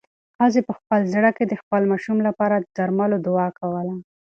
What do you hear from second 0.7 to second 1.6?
خپل زړه کې د